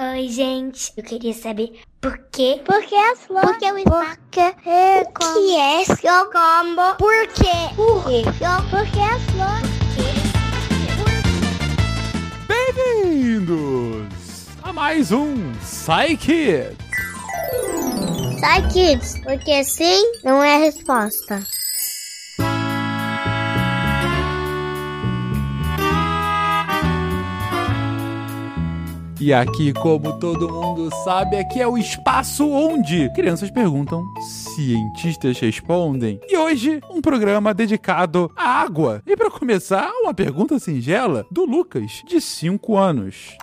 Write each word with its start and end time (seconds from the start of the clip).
Oi, 0.00 0.28
gente. 0.28 0.92
Eu 0.96 1.02
queria 1.02 1.34
saber 1.34 1.80
por 2.00 2.16
quê? 2.30 2.62
Por 2.64 2.80
que 2.84 2.94
as 2.94 3.18
flores? 3.26 3.50
Por 3.50 3.58
que 3.58 3.66
o 3.66 3.74
Porque 3.74 4.54
é 4.64 5.02
o 5.02 5.12
que 5.12 5.56
é 5.56 5.84
seu 5.86 6.30
combo? 6.30 6.94
Por 6.96 7.26
quê? 7.34 7.50
Por 7.74 8.04
quê? 8.04 8.22
Por 8.70 8.86
que 8.92 9.00
as 9.00 9.20
flores? 9.32 9.66
Bem-vindos 12.46 14.46
a 14.62 14.72
mais 14.72 15.10
um 15.10 15.52
Psy 15.54 16.16
Kids. 16.16 16.76
Sai, 18.38 18.68
kids, 18.68 19.18
porque 19.24 19.64
sim 19.64 20.12
não 20.22 20.44
é 20.44 20.54
a 20.54 20.58
resposta. 20.58 21.42
E 29.20 29.34
aqui, 29.34 29.72
como 29.72 30.16
todo 30.20 30.48
mundo 30.48 30.88
sabe, 31.02 31.36
aqui 31.36 31.60
é 31.60 31.66
o 31.66 31.76
espaço 31.76 32.48
onde 32.48 33.12
crianças 33.14 33.50
perguntam, 33.50 34.04
cientistas 34.54 35.40
respondem. 35.40 36.20
E 36.28 36.36
hoje, 36.36 36.80
um 36.88 37.00
programa 37.00 37.52
dedicado 37.52 38.30
à 38.36 38.62
água. 38.62 39.02
E 39.04 39.16
para 39.16 39.28
começar, 39.28 39.90
uma 40.02 40.14
pergunta 40.14 40.56
singela 40.60 41.26
do 41.32 41.44
Lucas, 41.44 42.04
de 42.06 42.20
5 42.20 42.76
anos. 42.76 43.36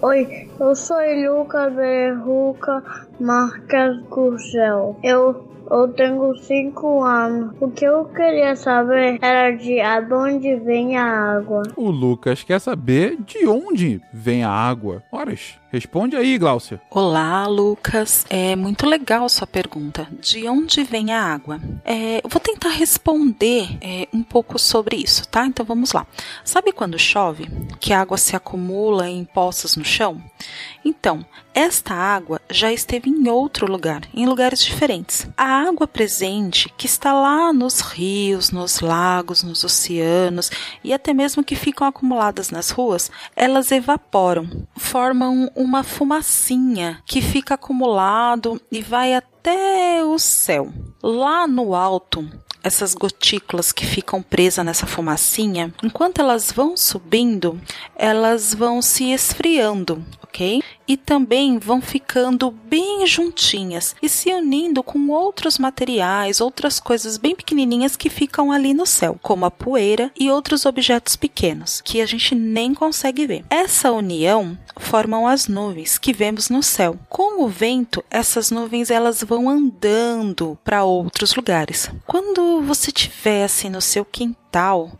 Oi, 0.00 0.50
eu 0.58 0.74
sou 0.74 0.96
Lucas 0.98 1.72
Berruca 1.72 2.82
Marques 3.20 4.02
Gurgel. 4.10 4.98
Eu, 5.04 5.51
eu 5.72 5.88
tenho 5.88 6.34
5 6.36 7.02
anos. 7.02 7.54
O 7.58 7.70
que 7.70 7.84
eu 7.84 8.04
queria 8.04 8.54
saber 8.54 9.18
era 9.22 9.50
de 9.50 9.80
onde 10.12 10.56
vem 10.56 10.98
a 10.98 11.36
água. 11.36 11.62
O 11.76 11.90
Lucas 11.90 12.42
quer 12.42 12.60
saber 12.60 13.16
de 13.24 13.46
onde 13.46 14.00
vem 14.12 14.44
a 14.44 14.50
água. 14.50 15.02
Horas, 15.10 15.58
responde 15.70 16.14
aí, 16.14 16.36
Gláucia. 16.36 16.80
Olá, 16.90 17.46
Lucas. 17.46 18.26
É 18.28 18.54
muito 18.54 18.86
legal 18.86 19.26
sua 19.30 19.46
pergunta. 19.46 20.06
De 20.20 20.46
onde 20.46 20.84
vem 20.84 21.12
a 21.12 21.22
água? 21.22 21.58
É, 21.84 22.18
eu 22.22 22.28
vou 22.28 22.40
tentar 22.40 22.68
responder 22.68 23.78
é, 23.80 24.06
um 24.12 24.22
pouco 24.22 24.58
sobre 24.58 24.96
isso, 24.96 25.26
tá? 25.26 25.46
Então 25.46 25.64
vamos 25.64 25.92
lá. 25.92 26.06
Sabe 26.44 26.72
quando 26.72 26.98
chove, 26.98 27.48
que 27.80 27.94
a 27.94 28.00
água 28.02 28.18
se 28.18 28.36
acumula 28.36 29.08
em 29.08 29.24
poças 29.24 29.76
no 29.76 29.84
chão? 29.84 30.20
Então, 30.84 31.24
esta 31.54 31.94
água 31.94 32.40
já 32.50 32.72
esteve 32.72 33.08
em 33.08 33.28
outro 33.28 33.70
lugar, 33.70 34.02
em 34.14 34.26
lugares 34.26 34.64
diferentes. 34.64 35.26
A 35.36 35.68
água 35.68 35.86
presente, 35.86 36.72
que 36.76 36.86
está 36.86 37.12
lá 37.12 37.52
nos 37.52 37.80
rios, 37.80 38.50
nos 38.50 38.80
lagos, 38.80 39.42
nos 39.42 39.62
oceanos 39.64 40.50
e 40.82 40.92
até 40.92 41.12
mesmo 41.12 41.44
que 41.44 41.54
ficam 41.54 41.86
acumuladas 41.86 42.50
nas 42.50 42.70
ruas, 42.70 43.10
elas 43.36 43.70
evaporam, 43.70 44.66
formam 44.76 45.50
uma 45.54 45.82
fumacinha 45.82 47.02
que 47.06 47.20
fica 47.20 47.54
acumulado 47.54 48.60
e 48.70 48.80
vai 48.80 49.14
até 49.14 50.02
o 50.04 50.18
céu. 50.18 50.72
Lá 51.02 51.46
no 51.46 51.74
alto, 51.74 52.28
essas 52.62 52.94
gotículas 52.94 53.72
que 53.72 53.84
ficam 53.84 54.22
presas 54.22 54.64
nessa 54.64 54.86
fumacinha, 54.86 55.74
enquanto 55.82 56.20
elas 56.20 56.52
vão 56.52 56.76
subindo, 56.76 57.60
elas 57.96 58.54
vão 58.54 58.80
se 58.80 59.10
esfriando, 59.10 60.04
ok? 60.32 60.62
E 60.88 60.96
também 60.96 61.58
vão 61.58 61.82
ficando 61.82 62.50
bem 62.50 63.06
juntinhas 63.06 63.94
e 64.02 64.08
se 64.08 64.32
unindo 64.32 64.82
com 64.82 65.10
outros 65.10 65.58
materiais, 65.58 66.40
outras 66.40 66.80
coisas 66.80 67.18
bem 67.18 67.36
pequenininhas 67.36 67.96
que 67.96 68.08
ficam 68.08 68.50
ali 68.50 68.72
no 68.72 68.86
céu, 68.86 69.18
como 69.22 69.44
a 69.44 69.50
poeira 69.50 70.10
e 70.18 70.30
outros 70.30 70.64
objetos 70.64 71.16
pequenos 71.16 71.82
que 71.82 72.00
a 72.00 72.06
gente 72.06 72.34
nem 72.34 72.72
consegue 72.74 73.26
ver. 73.26 73.44
Essa 73.50 73.92
união 73.92 74.58
formam 74.78 75.26
as 75.26 75.46
nuvens 75.46 75.98
que 75.98 76.12
vemos 76.12 76.48
no 76.48 76.62
céu. 76.62 76.98
Com 77.08 77.44
o 77.44 77.48
vento, 77.48 78.02
essas 78.10 78.50
nuvens 78.50 78.90
elas 78.90 79.22
vão 79.22 79.48
andando 79.48 80.58
para 80.64 80.84
outros 80.84 81.34
lugares. 81.34 81.90
Quando 82.06 82.62
você 82.62 82.88
estiver 82.88 83.44
assim 83.44 83.68
no 83.68 83.80
seu 83.80 84.04
quintal, 84.04 84.41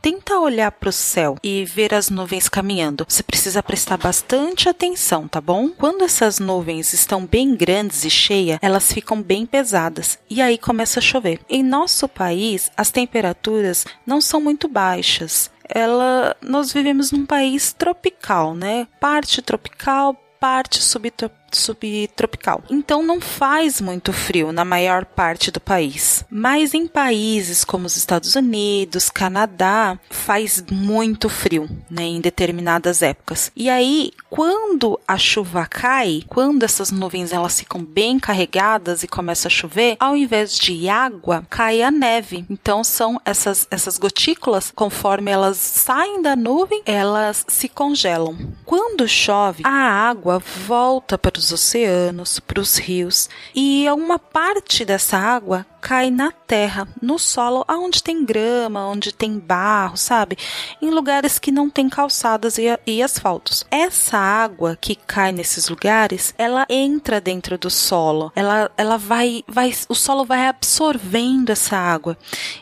tenta 0.00 0.38
olhar 0.38 0.72
para 0.72 0.88
o 0.88 0.92
céu 0.92 1.36
e 1.42 1.64
ver 1.64 1.92
as 1.94 2.08
nuvens 2.08 2.48
caminhando. 2.48 3.04
Você 3.08 3.22
precisa 3.22 3.62
prestar 3.62 3.98
bastante 3.98 4.68
atenção, 4.68 5.28
tá 5.28 5.40
bom? 5.40 5.68
Quando 5.68 6.04
essas 6.04 6.38
nuvens 6.38 6.92
estão 6.92 7.26
bem 7.26 7.54
grandes 7.54 8.04
e 8.04 8.10
cheias, 8.10 8.58
elas 8.62 8.92
ficam 8.92 9.20
bem 9.20 9.44
pesadas 9.44 10.18
e 10.30 10.40
aí 10.40 10.56
começa 10.56 11.00
a 11.00 11.02
chover. 11.02 11.40
Em 11.48 11.62
nosso 11.62 12.08
país, 12.08 12.70
as 12.76 12.90
temperaturas 12.90 13.84
não 14.06 14.20
são 14.20 14.40
muito 14.40 14.68
baixas. 14.68 15.50
Ela, 15.68 16.36
nós 16.40 16.72
vivemos 16.72 17.12
num 17.12 17.26
país 17.26 17.72
tropical, 17.72 18.54
né? 18.54 18.86
Parte 19.00 19.40
tropical, 19.42 20.14
parte 20.40 20.82
subtropical 20.82 21.41
subtropical. 21.56 22.62
Então 22.70 23.02
não 23.02 23.20
faz 23.20 23.80
muito 23.80 24.12
frio 24.12 24.52
na 24.52 24.64
maior 24.64 25.04
parte 25.04 25.50
do 25.50 25.60
país. 25.60 26.24
Mas 26.30 26.74
em 26.74 26.86
países 26.86 27.64
como 27.64 27.86
os 27.86 27.96
Estados 27.96 28.34
Unidos, 28.34 29.10
Canadá, 29.10 29.98
faz 30.10 30.64
muito 30.70 31.28
frio, 31.28 31.68
né, 31.90 32.04
em 32.04 32.20
determinadas 32.20 33.02
épocas. 33.02 33.50
E 33.54 33.68
aí, 33.68 34.12
quando 34.30 34.98
a 35.06 35.18
chuva 35.18 35.66
cai, 35.66 36.22
quando 36.28 36.62
essas 36.62 36.90
nuvens 36.90 37.32
elas 37.32 37.58
ficam 37.58 37.84
bem 37.84 38.18
carregadas 38.18 39.02
e 39.02 39.08
começa 39.08 39.48
a 39.48 39.50
chover, 39.50 39.96
ao 39.98 40.16
invés 40.16 40.56
de 40.58 40.88
água, 40.88 41.44
cai 41.48 41.82
a 41.82 41.90
neve. 41.90 42.44
Então 42.48 42.82
são 42.84 43.20
essas 43.24 43.66
essas 43.70 43.98
gotículas, 43.98 44.72
conforme 44.74 45.30
elas 45.30 45.56
saem 45.56 46.22
da 46.22 46.36
nuvem, 46.36 46.82
elas 46.84 47.44
se 47.48 47.68
congelam. 47.68 48.36
Quando 48.64 49.08
chove, 49.08 49.62
a 49.64 49.70
água 49.70 50.38
volta 50.66 51.18
para 51.18 51.40
os 51.42 51.52
oceanos, 51.52 52.38
para 52.38 52.60
os 52.60 52.78
rios, 52.78 53.28
e 53.54 53.86
uma 53.90 54.18
parte 54.18 54.84
dessa 54.84 55.16
água 55.18 55.66
cai 55.82 56.12
na 56.12 56.30
terra, 56.30 56.86
no 57.02 57.18
solo, 57.18 57.64
aonde 57.66 58.04
tem 58.04 58.24
grama, 58.24 58.86
onde 58.86 59.12
tem 59.12 59.36
barro, 59.36 59.96
sabe? 59.96 60.38
Em 60.80 60.90
lugares 60.90 61.40
que 61.40 61.50
não 61.50 61.68
tem 61.68 61.88
calçadas 61.88 62.56
e, 62.56 62.66
e 62.86 63.02
asfaltos. 63.02 63.66
Essa 63.68 64.16
água 64.16 64.78
que 64.80 64.94
cai 64.94 65.32
nesses 65.32 65.68
lugares, 65.68 66.32
ela 66.38 66.64
entra 66.70 67.20
dentro 67.20 67.58
do 67.58 67.68
solo. 67.68 68.30
Ela, 68.36 68.70
ela 68.76 68.96
vai, 68.96 69.42
vai, 69.48 69.74
o 69.88 69.94
solo 69.94 70.24
vai 70.24 70.46
absorvendo 70.46 71.50
essa 71.50 71.76
água. 71.76 72.16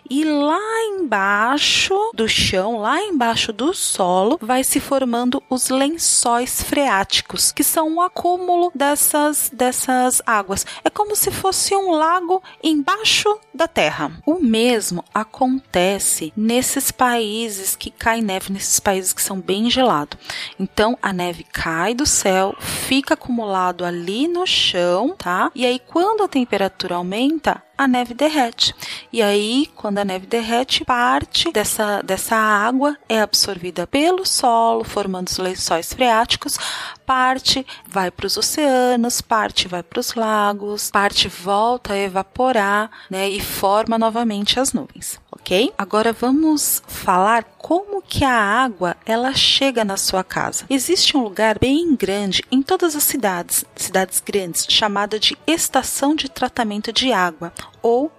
E 0.08 0.24
lá 0.24 0.84
embaixo 0.86 1.94
do 2.14 2.26
chão, 2.26 2.78
lá 2.78 3.02
embaixo 3.02 3.52
do 3.52 3.74
solo, 3.74 4.38
vai 4.40 4.64
se 4.64 4.80
formando 4.80 5.42
os 5.50 5.68
lençóis 5.68 6.62
freáticos, 6.62 7.52
que 7.52 7.62
são 7.62 7.86
um 7.86 8.00
acúmulo 8.00 8.72
dessas, 8.74 9.50
dessas 9.52 10.22
águas. 10.24 10.64
É 10.82 10.88
como 10.88 11.14
se 11.14 11.30
fosse 11.30 11.76
um 11.76 11.90
lago 11.90 12.42
embaixo 12.62 13.09
da 13.54 13.68
Terra. 13.68 14.12
O 14.24 14.40
mesmo 14.40 15.04
acontece 15.12 16.32
nesses 16.36 16.90
países 16.90 17.76
que 17.76 17.90
cai 17.90 18.20
neve, 18.20 18.52
nesses 18.52 18.80
países 18.80 19.12
que 19.12 19.22
são 19.22 19.40
bem 19.40 19.70
gelados. 19.70 20.18
Então 20.58 20.96
a 21.02 21.12
neve 21.12 21.44
cai 21.44 21.94
do 21.94 22.06
céu, 22.06 22.54
fica 22.58 23.14
acumulado 23.14 23.84
ali 23.84 24.26
no 24.28 24.46
chão, 24.46 25.14
tá? 25.16 25.50
E 25.54 25.66
aí 25.66 25.78
quando 25.78 26.22
a 26.22 26.28
temperatura 26.28 26.96
aumenta, 26.96 27.62
a 27.80 27.88
neve 27.88 28.12
derrete. 28.12 28.74
E 29.10 29.22
aí, 29.22 29.66
quando 29.74 29.96
a 29.96 30.04
neve 30.04 30.26
derrete, 30.26 30.84
parte 30.84 31.50
dessa, 31.50 32.02
dessa 32.02 32.36
água 32.36 32.94
é 33.08 33.22
absorvida 33.22 33.86
pelo 33.86 34.26
solo, 34.26 34.84
formando 34.84 35.28
os 35.28 35.38
lençóis 35.38 35.90
freáticos, 35.90 36.58
parte 37.06 37.66
vai 37.88 38.10
para 38.10 38.26
os 38.26 38.36
oceanos, 38.36 39.22
parte 39.22 39.66
vai 39.66 39.82
para 39.82 39.98
os 39.98 40.12
lagos, 40.12 40.90
parte 40.90 41.26
volta 41.26 41.94
a 41.94 41.98
evaporar, 41.98 42.90
né, 43.08 43.30
e 43.30 43.40
forma 43.40 43.98
novamente 43.98 44.60
as 44.60 44.74
nuvens, 44.74 45.18
ok? 45.32 45.72
Agora 45.78 46.12
vamos 46.12 46.82
falar 46.86 47.44
como 47.56 48.02
que 48.02 48.24
a 48.24 48.34
água 48.34 48.94
ela 49.06 49.32
chega 49.32 49.86
na 49.86 49.96
sua 49.96 50.22
casa. 50.22 50.66
Existe 50.68 51.16
um 51.16 51.22
lugar 51.22 51.58
bem 51.58 51.96
grande 51.96 52.44
em 52.52 52.62
todas 52.62 52.94
as 52.94 53.04
cidades, 53.04 53.64
cidades 53.74 54.22
grandes, 54.24 54.66
chamada 54.68 55.18
de 55.18 55.36
estação 55.46 56.14
de 56.14 56.28
tratamento 56.28 56.92
de 56.92 57.10
água 57.10 57.52
ou 57.82 58.10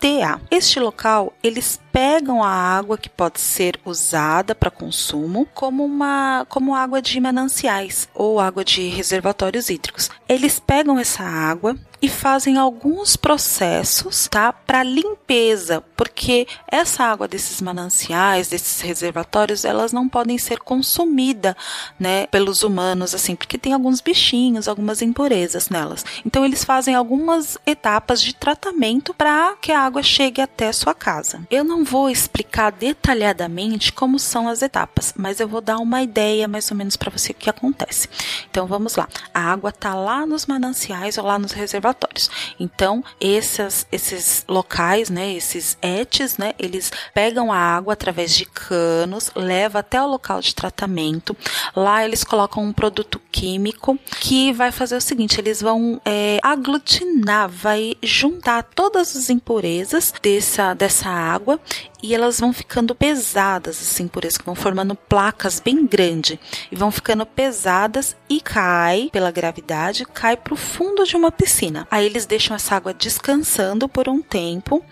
ETA. 0.00 0.40
Este 0.50 0.78
local, 0.80 1.32
eles 1.42 1.80
pegam 1.92 2.42
a 2.44 2.50
água 2.50 2.96
que 2.96 3.08
pode 3.08 3.40
ser 3.40 3.80
usada 3.84 4.54
para 4.54 4.70
consumo 4.70 5.48
como 5.52 5.84
uma 5.84 6.46
como 6.48 6.74
água 6.74 7.02
de 7.02 7.18
mananciais 7.20 8.08
ou 8.14 8.38
água 8.38 8.64
de 8.64 8.88
reservatórios 8.88 9.68
hídricos. 9.68 10.10
Eles 10.28 10.60
pegam 10.60 10.98
essa 10.98 11.24
água 11.24 11.76
e 12.00 12.08
fazem 12.08 12.56
alguns 12.56 13.16
processos, 13.16 14.28
tá, 14.28 14.52
para 14.52 14.84
limpeza, 14.84 15.82
porque 15.96 16.46
essa 16.68 17.02
água 17.02 17.26
desses 17.26 17.60
mananciais, 17.60 18.46
desses 18.46 18.80
reservatórios, 18.80 19.64
elas 19.64 19.92
não 19.92 20.08
podem 20.08 20.38
ser 20.38 20.60
consumida, 20.60 21.56
né, 21.98 22.28
pelos 22.28 22.62
humanos 22.62 23.16
assim, 23.16 23.34
porque 23.34 23.58
tem 23.58 23.72
alguns 23.72 24.00
bichinhos, 24.00 24.68
algumas 24.68 25.02
impurezas 25.02 25.70
nelas. 25.70 26.04
Então 26.24 26.44
eles 26.44 26.62
fazem 26.62 26.94
algumas 26.94 27.58
etapas 27.66 28.22
de 28.22 28.32
tratamento 28.32 28.68
tratamento 28.68 29.14
para 29.14 29.56
que 29.60 29.72
a 29.72 29.87
água 29.88 30.02
chegue 30.02 30.40
até 30.40 30.70
sua 30.70 30.94
casa. 30.94 31.40
Eu 31.50 31.64
não 31.64 31.82
vou 31.82 32.10
explicar 32.10 32.70
detalhadamente 32.70 33.90
como 33.90 34.18
são 34.18 34.46
as 34.46 34.60
etapas, 34.60 35.14
mas 35.16 35.40
eu 35.40 35.48
vou 35.48 35.62
dar 35.62 35.78
uma 35.78 36.02
ideia 36.02 36.46
mais 36.46 36.70
ou 36.70 36.76
menos 36.76 36.94
para 36.94 37.10
você 37.10 37.32
o 37.32 37.34
que 37.34 37.48
acontece. 37.48 38.06
Então 38.50 38.66
vamos 38.66 38.96
lá. 38.96 39.08
A 39.32 39.40
água 39.40 39.70
está 39.70 39.94
lá 39.94 40.26
nos 40.26 40.44
mananciais 40.46 41.16
ou 41.16 41.24
lá 41.24 41.38
nos 41.38 41.52
reservatórios. 41.52 42.30
Então 42.60 43.02
esses, 43.18 43.86
esses 43.90 44.44
locais, 44.46 45.08
né, 45.08 45.32
esses 45.32 45.78
etes, 45.80 46.36
né, 46.36 46.52
eles 46.58 46.92
pegam 47.14 47.50
a 47.50 47.58
água 47.58 47.94
através 47.94 48.34
de 48.34 48.44
canos, 48.44 49.30
leva 49.34 49.78
até 49.78 50.00
o 50.02 50.06
local 50.06 50.40
de 50.42 50.54
tratamento. 50.54 51.34
Lá 51.74 52.04
eles 52.04 52.22
colocam 52.22 52.62
um 52.62 52.72
produto 52.74 53.18
químico 53.32 53.98
que 54.20 54.52
vai 54.52 54.70
fazer 54.70 54.96
o 54.96 55.00
seguinte: 55.00 55.40
eles 55.40 55.62
vão 55.62 55.98
é, 56.04 56.38
aglutinar, 56.42 57.48
vai 57.48 57.96
juntar 58.02 58.62
todas 58.62 59.16
as 59.16 59.30
impurezas 59.30 59.77
dessa, 59.86 60.74
dessa 60.74 61.08
água 61.08 61.60
e 62.02 62.14
elas 62.14 62.38
vão 62.38 62.52
ficando 62.52 62.94
pesadas, 62.94 63.80
assim, 63.80 64.06
por 64.06 64.24
isso 64.24 64.38
que 64.38 64.46
vão 64.46 64.54
formando 64.54 64.94
placas 64.94 65.60
bem 65.60 65.84
grandes 65.86 66.38
e 66.70 66.76
vão 66.76 66.90
ficando 66.90 67.26
pesadas 67.26 68.16
e 68.28 68.40
cai 68.40 69.08
pela 69.12 69.30
gravidade, 69.30 70.04
cai 70.04 70.36
para 70.36 70.54
o 70.54 70.56
fundo 70.56 71.04
de 71.04 71.16
uma 71.16 71.32
piscina. 71.32 71.86
Aí 71.90 72.06
eles 72.06 72.26
deixam 72.26 72.54
essa 72.54 72.76
água 72.76 72.94
descansando 72.94 73.88
por 73.88 74.08
um 74.08 74.22
tempo. 74.22 74.84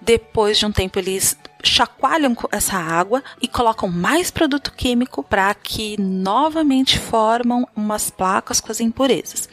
Depois 0.00 0.58
de 0.58 0.66
um 0.66 0.72
tempo 0.72 0.98
eles 0.98 1.36
chacoalham 1.62 2.36
essa 2.50 2.76
água 2.76 3.22
e 3.40 3.48
colocam 3.48 3.88
mais 3.88 4.30
produto 4.30 4.72
químico 4.72 5.22
para 5.22 5.54
que 5.54 6.00
novamente 6.00 6.98
formam 6.98 7.66
umas 7.74 8.10
placas 8.10 8.60
com 8.60 8.70
as 8.70 8.80
impurezas. 8.80 9.48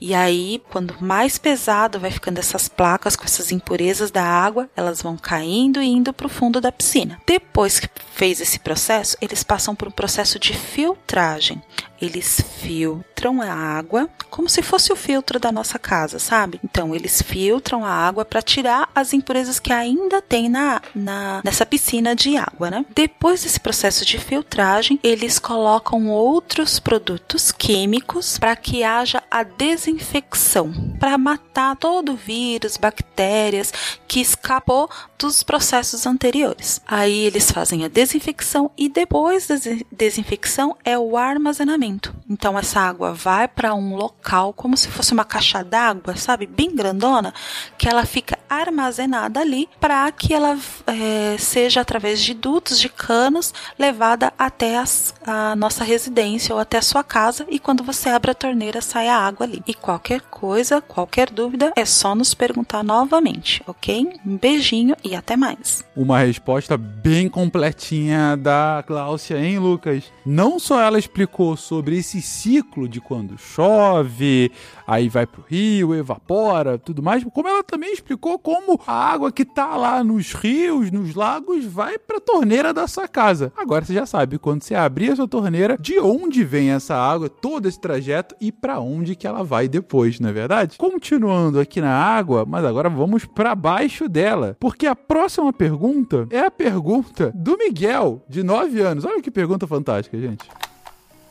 E 0.00 0.14
aí, 0.14 0.62
quando 0.70 0.94
mais 1.00 1.38
pesado 1.38 1.98
vai 1.98 2.10
ficando 2.10 2.38
essas 2.38 2.68
placas 2.68 3.16
com 3.16 3.24
essas 3.24 3.50
impurezas 3.50 4.10
da 4.10 4.24
água, 4.24 4.68
elas 4.76 5.00
vão 5.00 5.16
caindo 5.16 5.80
e 5.80 5.86
indo 5.86 6.12
para 6.12 6.26
o 6.26 6.30
fundo 6.30 6.60
da 6.60 6.70
piscina. 6.70 7.20
Depois 7.26 7.80
que 7.80 7.88
fez 8.14 8.40
esse 8.40 8.58
processo, 8.58 9.16
eles 9.20 9.42
passam 9.42 9.74
por 9.74 9.88
um 9.88 9.92
processo 9.92 10.38
de 10.38 10.52
filtragem. 10.52 11.62
Eles 12.00 12.40
filtram 12.60 13.40
a 13.40 13.52
água 13.52 14.08
como 14.30 14.48
se 14.48 14.60
fosse 14.60 14.92
o 14.92 14.96
filtro 14.96 15.38
da 15.38 15.50
nossa 15.50 15.78
casa, 15.78 16.18
sabe? 16.18 16.60
Então, 16.62 16.94
eles 16.94 17.22
filtram 17.22 17.84
a 17.84 17.90
água 17.90 18.24
para 18.24 18.42
tirar 18.42 18.88
as 18.94 19.12
impurezas 19.12 19.58
que 19.58 19.72
ainda 19.72 20.20
tem 20.20 20.48
na, 20.48 20.82
na, 20.94 21.40
nessa 21.42 21.64
piscina 21.64 22.14
de 22.14 22.36
água, 22.36 22.70
né? 22.70 22.84
Depois 22.94 23.42
desse 23.42 23.58
processo 23.58 24.04
de 24.04 24.18
filtragem, 24.18 25.00
eles 25.02 25.38
colocam 25.38 26.08
outros 26.08 26.78
produtos 26.78 27.50
químicos 27.50 28.38
para 28.38 28.54
que 28.56 28.84
haja 28.84 29.22
a 29.30 29.42
desinfecção, 29.42 30.72
para 31.00 31.16
matar 31.16 31.76
todo 31.76 32.12
o 32.12 32.16
vírus, 32.16 32.76
bactérias 32.76 33.72
que 34.06 34.20
escapou 34.20 34.90
dos 35.18 35.42
processos 35.42 36.06
anteriores. 36.06 36.80
Aí 36.86 37.24
eles 37.24 37.50
fazem 37.50 37.84
a 37.84 37.88
desinfecção 37.88 38.70
e 38.76 38.88
depois 38.88 39.46
da 39.46 39.56
desinfecção 39.90 40.76
é 40.84 40.98
o 40.98 41.16
armazenamento. 41.16 41.85
Então 42.28 42.58
essa 42.58 42.80
água 42.80 43.12
vai 43.12 43.46
para 43.46 43.74
um 43.74 43.94
local 43.94 44.52
como 44.52 44.76
se 44.76 44.88
fosse 44.88 45.12
uma 45.12 45.24
caixa 45.24 45.62
d'água, 45.62 46.16
sabe, 46.16 46.46
bem 46.46 46.74
grandona, 46.74 47.32
que 47.78 47.88
ela 47.88 48.04
fica 48.04 48.38
armazenada 48.48 49.40
ali 49.40 49.68
para 49.80 50.10
que 50.12 50.32
ela 50.32 50.58
é, 50.86 51.36
seja 51.38 51.80
através 51.80 52.22
de 52.22 52.34
dutos 52.34 52.78
de 52.78 52.88
canos 52.88 53.52
levada 53.78 54.32
até 54.38 54.78
as, 54.78 55.14
a 55.26 55.54
nossa 55.56 55.84
residência 55.84 56.54
ou 56.54 56.60
até 56.60 56.78
a 56.78 56.82
sua 56.82 57.04
casa. 57.04 57.46
E 57.48 57.58
quando 57.58 57.82
você 57.82 58.08
abre 58.08 58.30
a 58.30 58.34
torneira 58.34 58.80
sai 58.80 59.08
a 59.08 59.18
água 59.18 59.46
ali. 59.46 59.62
E 59.66 59.74
qualquer 59.74 60.20
coisa, 60.36 60.82
qualquer 60.82 61.30
dúvida 61.30 61.72
é 61.74 61.86
só 61.86 62.14
nos 62.14 62.34
perguntar 62.34 62.84
novamente, 62.84 63.62
ok? 63.66 64.06
Um 64.26 64.36
beijinho 64.36 64.94
e 65.02 65.16
até 65.16 65.34
mais. 65.34 65.82
Uma 65.96 66.18
resposta 66.18 66.76
bem 66.76 67.26
completinha 67.26 68.36
da 68.36 68.84
Cláudia, 68.86 69.38
hein, 69.38 69.58
Lucas? 69.58 70.12
Não 70.26 70.58
só 70.58 70.78
ela 70.78 70.98
explicou 70.98 71.56
sobre 71.56 71.96
esse 71.96 72.20
ciclo 72.20 72.86
de 72.86 73.00
quando 73.00 73.38
chove, 73.38 74.52
aí 74.86 75.08
vai 75.08 75.26
pro 75.26 75.44
rio, 75.46 75.94
evapora, 75.94 76.78
tudo 76.78 77.02
mais, 77.02 77.24
como 77.24 77.48
ela 77.48 77.64
também 77.64 77.92
explicou 77.92 78.38
como 78.38 78.80
a 78.86 79.12
água 79.12 79.32
que 79.32 79.44
tá 79.44 79.76
lá 79.76 80.04
nos 80.04 80.32
rios, 80.32 80.90
nos 80.90 81.14
lagos, 81.14 81.64
vai 81.64 81.98
pra 81.98 82.20
torneira 82.20 82.72
da 82.72 82.86
sua 82.86 83.08
casa. 83.08 83.52
Agora 83.56 83.84
você 83.84 83.94
já 83.94 84.06
sabe, 84.06 84.38
quando 84.38 84.62
você 84.62 84.74
abrir 84.74 85.12
a 85.12 85.16
sua 85.16 85.28
torneira, 85.28 85.76
de 85.80 85.98
onde 85.98 86.44
vem 86.44 86.70
essa 86.70 86.94
água, 86.94 87.28
todo 87.28 87.66
esse 87.66 87.80
trajeto 87.80 88.34
e 88.40 88.52
para 88.52 88.80
onde 88.80 89.16
que 89.16 89.26
ela 89.26 89.42
vai 89.42 89.68
depois, 89.68 90.20
não 90.20 90.28
é 90.28 90.32
verdade? 90.32 90.78
Continuando 90.78 91.58
aqui 91.58 91.80
na 91.80 91.94
água, 91.94 92.44
mas 92.46 92.64
agora 92.64 92.88
vamos 92.88 93.24
para 93.24 93.54
baixo 93.54 94.08
dela, 94.08 94.56
porque 94.60 94.86
a 94.86 94.94
próxima 94.94 95.52
pergunta 95.52 96.26
é 96.30 96.40
a 96.40 96.50
pergunta 96.50 97.32
do 97.34 97.56
Miguel, 97.56 98.22
de 98.28 98.42
9 98.42 98.80
anos. 98.80 99.04
Olha 99.04 99.22
que 99.22 99.30
pergunta 99.30 99.66
fantástica, 99.66 100.18
gente. 100.18 100.48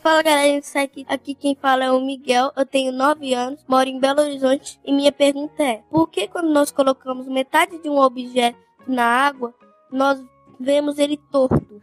Fala 0.06 0.22
galera, 0.22 0.62
aqui, 0.84 1.04
aqui 1.10 1.34
quem 1.34 1.58
fala 1.60 1.86
é 1.86 1.92
o 1.92 2.00
Miguel, 2.00 2.52
eu 2.56 2.64
tenho 2.64 2.92
9 2.92 3.34
anos, 3.34 3.60
moro 3.68 3.90
em 3.90 4.00
Belo 4.00 4.22
Horizonte 4.22 4.80
e 4.86 4.94
minha 4.94 5.12
pergunta 5.12 5.64
é: 5.64 5.82
por 5.90 6.08
que 6.12 6.28
quando 6.28 6.54
nós 6.54 6.70
colocamos 6.70 7.26
metade 7.26 7.82
de 7.82 7.90
um 7.90 7.98
objeto 7.98 8.56
na 8.88 9.04
água, 9.04 9.52
nós 9.92 10.24
vemos 10.60 11.00
ele 11.00 11.18
torto? 11.32 11.82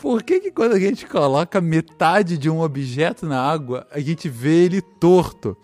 Por 0.00 0.22
que, 0.22 0.40
que 0.40 0.50
quando 0.50 0.72
a 0.72 0.80
gente 0.80 1.04
coloca 1.04 1.60
metade 1.60 2.38
de 2.38 2.48
um 2.48 2.62
objeto 2.62 3.26
na 3.26 3.38
água, 3.38 3.86
a 3.90 4.00
gente 4.00 4.30
vê 4.30 4.64
ele 4.64 4.80
torto? 4.80 5.54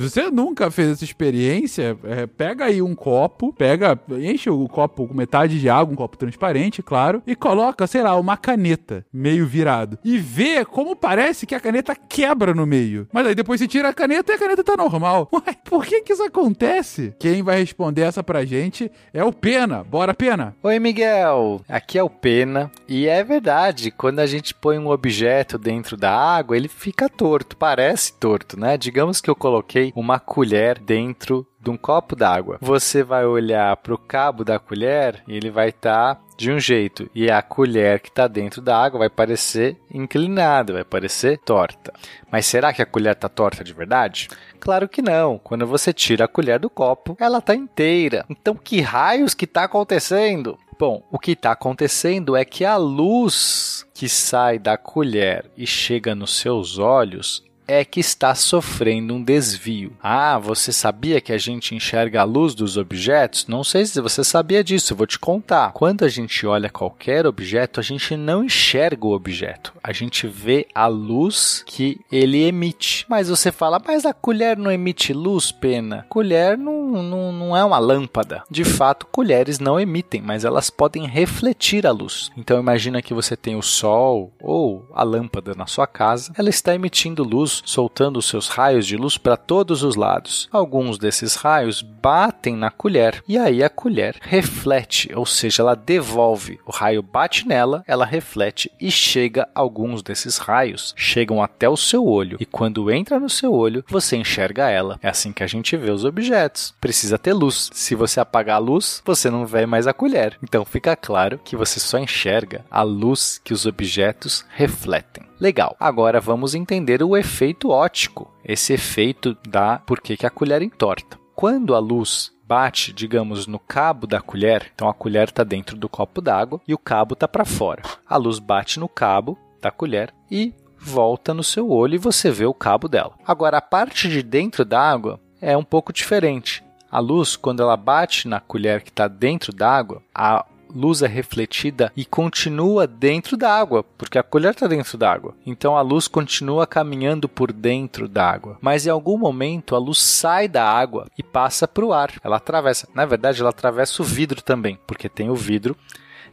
Se 0.00 0.08
você 0.08 0.30
nunca 0.30 0.70
fez 0.70 0.92
essa 0.92 1.04
experiência, 1.04 1.94
é, 2.04 2.26
pega 2.26 2.64
aí 2.64 2.80
um 2.80 2.94
copo, 2.94 3.52
pega, 3.52 4.00
enche 4.18 4.48
o 4.48 4.66
copo 4.66 5.06
com 5.06 5.12
metade 5.12 5.60
de 5.60 5.68
água, 5.68 5.92
um 5.92 5.96
copo 5.96 6.16
transparente, 6.16 6.82
claro, 6.82 7.22
e 7.26 7.36
coloca, 7.36 7.86
sei 7.86 8.00
lá, 8.00 8.18
uma 8.18 8.34
caneta 8.34 9.04
meio 9.12 9.46
virado. 9.46 9.98
E 10.02 10.16
vê 10.16 10.64
como 10.64 10.96
parece 10.96 11.46
que 11.46 11.54
a 11.54 11.60
caneta 11.60 11.94
quebra 11.94 12.54
no 12.54 12.64
meio. 12.64 13.06
Mas 13.12 13.26
aí 13.26 13.34
depois 13.34 13.60
você 13.60 13.68
tira 13.68 13.90
a 13.90 13.92
caneta 13.92 14.32
e 14.32 14.36
a 14.36 14.38
caneta 14.38 14.64
tá 14.64 14.74
normal. 14.74 15.28
Ué, 15.34 15.54
por 15.68 15.84
que 15.84 16.00
que 16.00 16.14
isso 16.14 16.22
acontece? 16.22 17.14
Quem 17.18 17.42
vai 17.42 17.58
responder 17.58 18.00
essa 18.00 18.22
pra 18.22 18.46
gente 18.46 18.90
é 19.12 19.22
o 19.22 19.34
Pena. 19.34 19.84
Bora, 19.84 20.14
Pena! 20.14 20.56
Oi, 20.62 20.78
Miguel! 20.78 21.60
Aqui 21.68 21.98
é 21.98 22.02
o 22.02 22.08
Pena. 22.08 22.70
E 22.88 23.06
é 23.06 23.22
verdade, 23.22 23.90
quando 23.90 24.20
a 24.20 24.26
gente 24.26 24.54
põe 24.54 24.78
um 24.78 24.88
objeto 24.88 25.58
dentro 25.58 25.94
da 25.94 26.10
água, 26.10 26.56
ele 26.56 26.68
fica 26.68 27.06
torto, 27.06 27.54
parece 27.54 28.14
torto, 28.14 28.58
né? 28.58 28.78
Digamos 28.78 29.20
que 29.20 29.28
eu 29.28 29.36
coloquei 29.36 29.89
uma 29.94 30.18
colher 30.18 30.78
dentro 30.78 31.46
de 31.60 31.70
um 31.70 31.76
copo 31.76 32.16
d'água. 32.16 32.58
Você 32.60 33.02
vai 33.02 33.24
olhar 33.26 33.76
para 33.76 33.94
o 33.94 33.98
cabo 33.98 34.44
da 34.44 34.58
colher 34.58 35.22
e 35.28 35.36
ele 35.36 35.50
vai 35.50 35.68
estar 35.68 36.14
tá 36.14 36.20
de 36.36 36.50
um 36.50 36.58
jeito 36.58 37.10
e 37.14 37.30
a 37.30 37.42
colher 37.42 38.00
que 38.00 38.08
está 38.08 38.26
dentro 38.26 38.62
da 38.62 38.82
água 38.82 39.00
vai 39.00 39.10
parecer 39.10 39.76
inclinada, 39.92 40.72
vai 40.72 40.84
parecer 40.84 41.38
torta. 41.38 41.92
Mas 42.32 42.46
será 42.46 42.72
que 42.72 42.80
a 42.80 42.86
colher 42.86 43.12
está 43.12 43.28
torta 43.28 43.62
de 43.62 43.74
verdade? 43.74 44.28
Claro 44.58 44.88
que 44.88 45.02
não. 45.02 45.38
Quando 45.38 45.66
você 45.66 45.92
tira 45.92 46.24
a 46.24 46.28
colher 46.28 46.58
do 46.58 46.70
copo, 46.70 47.14
ela 47.20 47.38
está 47.38 47.54
inteira. 47.54 48.24
Então, 48.30 48.54
que 48.54 48.80
raios 48.80 49.34
que 49.34 49.44
está 49.44 49.64
acontecendo? 49.64 50.58
Bom, 50.78 51.06
o 51.10 51.18
que 51.18 51.32
está 51.32 51.52
acontecendo 51.52 52.34
é 52.34 52.42
que 52.42 52.64
a 52.64 52.78
luz 52.78 53.86
que 53.92 54.08
sai 54.08 54.58
da 54.58 54.78
colher 54.78 55.50
e 55.54 55.66
chega 55.66 56.14
nos 56.14 56.34
seus 56.38 56.78
olhos 56.78 57.44
é 57.70 57.84
que 57.84 58.00
está 58.00 58.34
sofrendo 58.34 59.14
um 59.14 59.22
desvio. 59.22 59.92
Ah, 60.02 60.38
você 60.38 60.72
sabia 60.72 61.20
que 61.20 61.32
a 61.32 61.38
gente 61.38 61.72
enxerga 61.72 62.20
a 62.20 62.24
luz 62.24 62.52
dos 62.52 62.76
objetos? 62.76 63.46
Não 63.46 63.62
sei 63.62 63.86
se 63.86 64.00
você 64.00 64.24
sabia 64.24 64.64
disso, 64.64 64.92
eu 64.92 64.96
vou 64.96 65.06
te 65.06 65.18
contar. 65.18 65.72
Quando 65.72 66.04
a 66.04 66.08
gente 66.08 66.44
olha 66.46 66.68
qualquer 66.68 67.26
objeto, 67.26 67.78
a 67.78 67.82
gente 67.82 68.16
não 68.16 68.42
enxerga 68.42 69.06
o 69.06 69.12
objeto, 69.12 69.72
a 69.82 69.92
gente 69.92 70.26
vê 70.26 70.66
a 70.74 70.88
luz 70.88 71.62
que 71.64 72.00
ele 72.10 72.42
emite. 72.42 73.06
Mas 73.08 73.28
você 73.28 73.52
fala, 73.52 73.80
mas 73.86 74.04
a 74.04 74.12
colher 74.12 74.56
não 74.56 74.72
emite 74.72 75.12
luz, 75.12 75.52
pena? 75.52 76.04
Colher 76.08 76.58
não, 76.58 77.02
não, 77.02 77.32
não 77.32 77.56
é 77.56 77.64
uma 77.64 77.78
lâmpada. 77.78 78.42
De 78.50 78.64
fato, 78.64 79.06
colheres 79.06 79.60
não 79.60 79.78
emitem, 79.78 80.20
mas 80.20 80.44
elas 80.44 80.70
podem 80.70 81.06
refletir 81.06 81.86
a 81.86 81.92
luz. 81.92 82.32
Então 82.36 82.58
imagina 82.58 83.00
que 83.00 83.14
você 83.14 83.36
tem 83.36 83.54
o 83.54 83.62
sol 83.62 84.32
ou 84.40 84.88
a 84.92 85.04
lâmpada 85.04 85.54
na 85.54 85.66
sua 85.66 85.86
casa, 85.86 86.32
ela 86.36 86.50
está 86.50 86.74
emitindo 86.74 87.22
luz 87.22 87.59
soltando 87.64 88.22
seus 88.22 88.48
raios 88.48 88.86
de 88.86 88.96
luz 88.96 89.16
para 89.16 89.36
todos 89.36 89.82
os 89.82 89.96
lados. 89.96 90.48
Alguns 90.52 90.98
desses 90.98 91.34
raios 91.34 91.82
batem 91.82 92.56
na 92.56 92.70
colher 92.70 93.22
e 93.28 93.38
aí 93.38 93.62
a 93.62 93.68
colher 93.68 94.16
reflete, 94.20 95.10
ou 95.14 95.26
seja, 95.26 95.62
ela 95.62 95.74
devolve. 95.74 96.58
O 96.66 96.70
raio 96.70 97.02
bate 97.02 97.46
nela, 97.46 97.82
ela 97.86 98.04
reflete 98.04 98.70
e 98.80 98.90
chega 98.90 99.48
alguns 99.54 100.02
desses 100.02 100.38
raios 100.38 100.94
chegam 100.96 101.42
até 101.42 101.68
o 101.68 101.76
seu 101.76 102.06
olho 102.06 102.36
e 102.40 102.46
quando 102.46 102.90
entra 102.90 103.18
no 103.18 103.28
seu 103.28 103.52
olho, 103.52 103.84
você 103.88 104.16
enxerga 104.16 104.68
ela. 104.68 104.98
É 105.02 105.08
assim 105.08 105.32
que 105.32 105.42
a 105.42 105.46
gente 105.46 105.76
vê 105.76 105.90
os 105.90 106.04
objetos. 106.04 106.74
Precisa 106.80 107.18
ter 107.18 107.32
luz. 107.32 107.70
Se 107.72 107.94
você 107.94 108.20
apagar 108.20 108.56
a 108.56 108.58
luz, 108.58 109.02
você 109.04 109.30
não 109.30 109.46
vê 109.46 109.66
mais 109.66 109.86
a 109.86 109.92
colher. 109.92 110.38
Então 110.42 110.64
fica 110.64 110.96
claro 110.96 111.40
que 111.44 111.56
você 111.56 111.80
só 111.80 111.98
enxerga 111.98 112.64
a 112.70 112.82
luz 112.82 113.40
que 113.42 113.52
os 113.52 113.66
objetos 113.66 114.44
refletem. 114.50 115.29
Legal. 115.40 115.74
Agora 115.80 116.20
vamos 116.20 116.54
entender 116.54 117.02
o 117.02 117.16
efeito 117.16 117.70
óptico, 117.70 118.30
esse 118.44 118.74
efeito 118.74 119.34
da 119.48 119.78
por 119.78 120.00
que, 120.00 120.26
a 120.26 120.30
colher 120.30 120.60
entorta. 120.60 121.18
quando 121.34 121.74
a 121.74 121.78
luz 121.78 122.30
bate, 122.46 122.92
digamos, 122.92 123.46
no 123.46 123.58
cabo 123.58 124.06
da 124.06 124.20
colher, 124.20 124.70
então 124.74 124.90
a 124.90 124.92
colher 124.92 125.28
está 125.28 125.42
dentro 125.42 125.74
do 125.74 125.88
copo 125.88 126.20
d'água 126.20 126.60
e 126.68 126.74
o 126.74 126.78
cabo 126.78 127.14
está 127.14 127.26
para 127.26 127.46
fora. 127.46 127.80
A 128.06 128.18
luz 128.18 128.38
bate 128.38 128.78
no 128.78 128.88
cabo 128.88 129.38
da 129.62 129.70
colher 129.70 130.12
e 130.30 130.52
volta 130.78 131.32
no 131.32 131.42
seu 131.42 131.70
olho 131.70 131.94
e 131.94 131.98
você 131.98 132.30
vê 132.30 132.44
o 132.44 132.52
cabo 132.52 132.88
dela. 132.88 133.14
Agora, 133.26 133.56
a 133.56 133.62
parte 133.62 134.08
de 134.08 134.22
dentro 134.22 134.64
da 134.66 134.78
água 134.78 135.18
é 135.40 135.56
um 135.56 135.64
pouco 135.64 135.92
diferente. 135.94 136.62
A 136.90 136.98
luz, 136.98 137.36
quando 137.36 137.62
ela 137.62 137.76
bate 137.76 138.28
na 138.28 138.40
colher 138.40 138.82
que 138.82 138.90
está 138.90 139.08
dentro 139.08 139.52
da 139.52 139.70
água, 139.70 140.02
a 140.14 140.44
luz 140.74 141.02
é 141.02 141.06
refletida 141.06 141.92
e 141.96 142.04
continua 142.04 142.86
dentro 142.86 143.36
da 143.36 143.52
água, 143.52 143.84
porque 143.96 144.18
a 144.18 144.22
colher 144.22 144.52
está 144.52 144.66
dentro 144.66 144.96
da 144.96 145.12
água. 145.12 145.34
Então 145.44 145.76
a 145.76 145.82
luz 145.82 146.08
continua 146.08 146.66
caminhando 146.66 147.28
por 147.28 147.52
dentro 147.52 148.08
da 148.08 148.28
água. 148.28 148.58
Mas 148.60 148.86
em 148.86 148.90
algum 148.90 149.18
momento 149.18 149.74
a 149.74 149.78
luz 149.78 149.98
sai 149.98 150.48
da 150.48 150.64
água 150.64 151.06
e 151.16 151.22
passa 151.22 151.66
para 151.66 151.84
o 151.84 151.92
ar. 151.92 152.12
Ela 152.22 152.36
atravessa. 152.36 152.88
Na 152.94 153.04
verdade, 153.04 153.40
ela 153.40 153.50
atravessa 153.50 154.02
o 154.02 154.04
vidro 154.04 154.42
também, 154.42 154.78
porque 154.86 155.08
tem 155.08 155.30
o 155.30 155.34
vidro. 155.34 155.76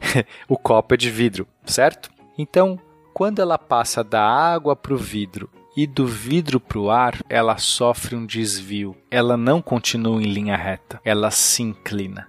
o 0.48 0.56
copo 0.56 0.94
é 0.94 0.96
de 0.96 1.10
vidro, 1.10 1.46
certo? 1.64 2.10
Então, 2.36 2.78
quando 3.12 3.40
ela 3.40 3.58
passa 3.58 4.04
da 4.04 4.22
água 4.22 4.76
para 4.76 4.94
o 4.94 4.96
vidro 4.96 5.50
e 5.76 5.86
do 5.86 6.06
vidro 6.06 6.60
para 6.60 6.78
o 6.78 6.90
ar, 6.90 7.18
ela 7.28 7.56
sofre 7.58 8.14
um 8.14 8.26
desvio. 8.26 8.96
Ela 9.10 9.36
não 9.36 9.60
continua 9.60 10.22
em 10.22 10.26
linha 10.26 10.56
reta, 10.56 11.00
ela 11.04 11.30
se 11.30 11.62
inclina 11.62 12.26